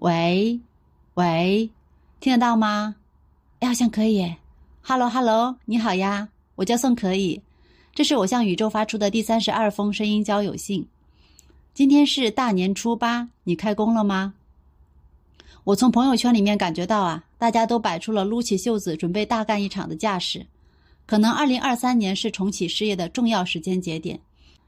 [0.00, 0.60] 喂，
[1.14, 1.68] 喂，
[2.20, 2.94] 听得到吗？
[3.58, 4.32] 哎，好像可以。
[4.80, 7.42] Hello，Hello，你好呀，我叫宋可以，
[7.96, 10.86] 这是我向宇宙发出的第三十二封声音交友信。
[11.74, 14.34] 今天是大年初八，你开工了吗？
[15.64, 20.46] 我从朋友圈里面感觉到啊，大家都摆出了撸起袖子准备大干一场的架势。
[21.06, 24.20] 可能二零二三年是重启事业的重要时间节点，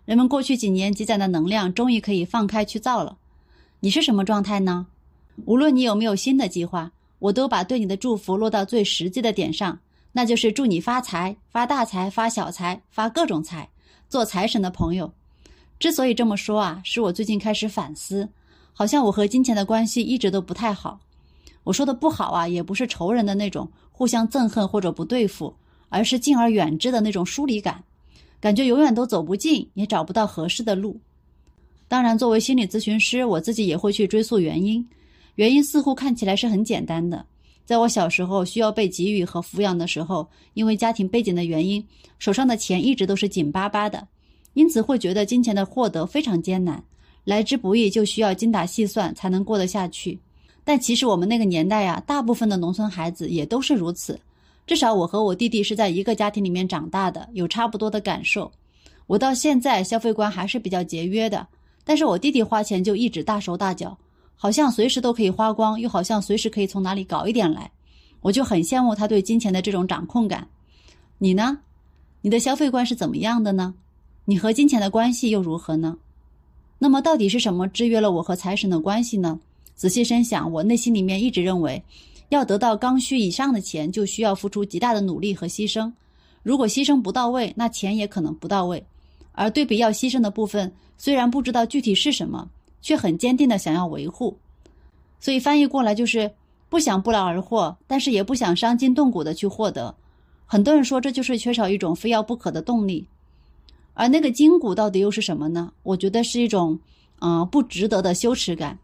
[0.05, 3.17] 人们过去几年积攒的能量终于可以放开去造了。
[3.79, 4.89] 你是什么状态呢？
[5.47, 9.79] 无论你有没有新的计划，我都把对你的祝福落到最实际的点上，
[10.12, 13.69] 那就是祝你发财、发大财、发小财、发各种财，
[14.09, 15.12] 做财神的朋友。
[15.79, 18.29] 之所以这么说啊，是我最近开始反思，
[18.73, 21.01] 好像我和金钱的关系一直都不太好。
[21.65, 25.55] 我说的不好啊，也不是仇人的那种互相憎恨或者不对付，
[25.89, 27.84] 而是敬而远之的那种疏离感，
[28.41, 30.98] 感觉永远都走不近，也找不到合适的路。
[31.87, 34.87] 当然，作为心理咨询师，我自己也会去追溯原因。
[35.37, 37.25] 原因似乎看起来是很简单的，
[37.65, 41.86] 在我小时候需要被给予和抚养的时候，因为家庭背景的原因，
[42.19, 44.06] 手上的钱一直都是紧巴巴的，
[44.55, 46.83] 因此会觉得金钱的获得非常艰难，
[47.25, 50.19] 来之不易就需要精打细算才能过得下去。
[50.64, 54.20] 但其实我们那个年代呀，大部分的农村孩子也都是如此，
[54.67, 58.51] 至少我和我弟弟是在一个家庭里面长大的，有差不多的感受。
[59.06, 61.47] 我到现在消费观还是比较节约的，
[61.83, 63.97] 但是我弟弟花钱就一直大手大脚。
[64.42, 67.70] 好像随时都可以花光，又好像随时可以从哪里搞一点来，
[68.22, 70.48] 我就很羡慕他对金钱的这种掌控感。
[71.19, 71.58] 你呢？
[72.22, 73.74] 你的消费观是怎么样的呢？
[74.24, 75.98] 你和金钱的关系又如何呢？
[76.78, 79.38] 那么到底是什么制约了我和财神的关系呢？
[79.74, 81.84] 仔细深想，我内心里面一直认为，
[82.30, 85.92] 要得到刚需以上的钱，就需要付出极大的努力和牺牲。
[86.42, 88.83] 如果牺牲不到位，那钱也可能不到位。
[89.33, 92.48] 而对比要牺牲的部分，虽然不知道具体是什么。
[92.81, 94.36] 却很坚定的想要维护，
[95.19, 96.31] 所以翻译过来就是
[96.69, 99.95] 不想不劳而获，但是也不想伤筋动骨的去获得。
[100.47, 103.07] 很多人说这就是缺少一种非要不可的动力，
[103.95, 105.73] 而那个筋骨到底又是什么呢？
[105.83, 106.79] 我觉得是一种，
[107.20, 108.79] 嗯，不值得的羞耻感。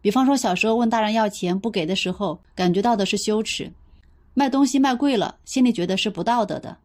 [0.00, 3.70] 比方说小时候问大人要钱不给的时候，感觉到的是羞耻；
[4.34, 6.76] 卖东西卖贵了，心里觉得是不道德的；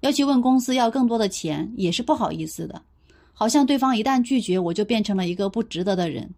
[0.00, 2.80] 要去问公司要更多的钱，也是不好意思的。
[3.32, 6.30] 好像对方一旦拒绝，我就变成了一个不值得的人。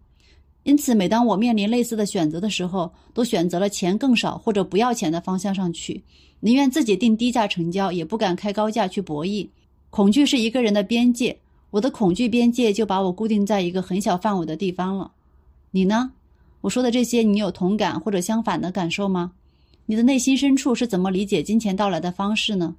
[0.63, 6.01] 因此，每当我面临类似的选择的时候，都选择了钱更少或者不要钱的方向上去，
[6.39, 9.47] 宁愿自己定低价成交，也不敢开高价去博弈。
[9.91, 11.37] 恐惧是一个人的边界，
[11.69, 15.11] 我的恐惧边界就把我固定在一个很小范围的地方了。
[15.69, 16.11] 你呢？
[16.61, 19.33] 我说的这些，你有同感或者相反的感受吗？
[19.85, 22.75] 你的内心深处是怎么理解金钱到来的方式呢？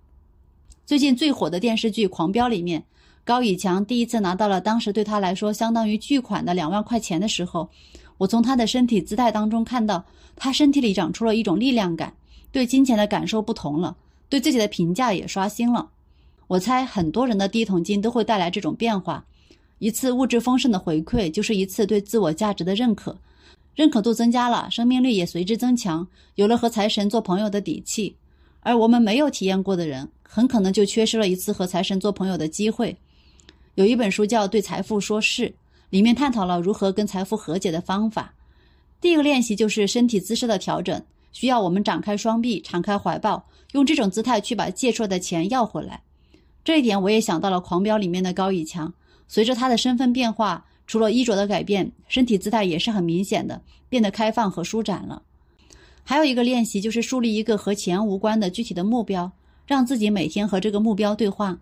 [0.84, 2.82] 最近最火的电视剧《狂飙》里面。
[3.26, 7.69] 高以强第一次拿到了当时对他来说相当于巨款的两万块钱的时候，
[8.19, 10.04] 我从他的身体姿态当中看到，
[10.37, 12.14] 他身体里长出了一种力量感，
[12.53, 13.97] 对金钱的感受不同了，
[14.28, 15.88] 对自己的评价也刷新了。
[16.47, 19.25] 我猜很多人的第一桶金都会带来这种变化，
[19.81, 23.19] 一次物质丰盛的回馈，就是一次对自我价值的认可，
[23.75, 26.06] 认可度增加了，生命力也随之增强，
[26.37, 28.14] 有了和财神做朋友的底气。
[28.60, 32.97] 而我们没有体验过的人，很可能就缺失了一次和财神做朋友的机会。
[33.76, 35.48] 有一本书叫《对财富说是》，
[35.91, 38.32] 里面探讨了如何跟财富和解的方法。
[39.03, 46.00] 第一个练习就是身体姿势的调整，需要我们展开双臂，敞开怀抱，用这种姿态去把借出来的钱要回来。
[46.64, 48.91] 这一点我也想到了《狂飙》里面的高以强，
[49.28, 53.60] 随着他的身份变化，除了衣着的改变，身体姿态也是很明显的，
[53.91, 55.20] 变得开放和舒展了。
[56.03, 59.31] 还有一个练习就是树立一个和钱无关的具体的目标，
[59.66, 61.58] 让自己每天和这个目标对话。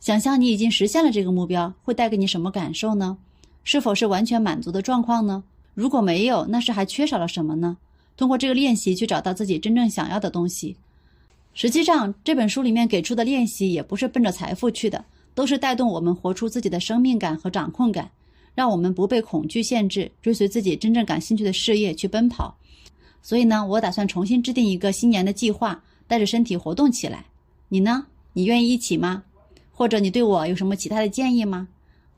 [0.00, 3.18] 想象你已经实现了这个目标，会带给你什么感受呢？
[3.64, 5.42] 是否是完全满足的状况呢？
[5.74, 7.76] 如果没有，那是还缺少了什么呢？
[8.16, 10.76] 通过这个练习去找到自己真正想要的东西。
[11.52, 15.04] 实际上，这本书里面给出的练习也不是奔着财富去的，
[15.34, 18.10] 都是带动我们活出自己的生命感和掌控感，
[18.54, 22.56] 让我们不被恐惧限制，追随自己真正感兴趣的事业去奔跑。
[23.20, 27.26] 所以呢，我打算重新制定一个新年的计划，带着身体活动起来。
[27.68, 28.06] 你呢？
[28.32, 29.24] 你愿意一起吗？
[29.78, 31.68] 或者你对我有什么其他的建议吗？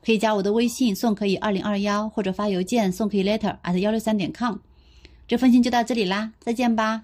[0.03, 4.55] 可以加我的微信宋可以二零二幺，或者发邮件宋可以 letter at 幺六三点 com。
[5.27, 7.03] 这封信就到这里啦，再见吧。